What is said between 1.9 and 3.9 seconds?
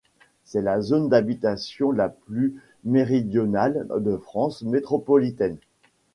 la plus méridionale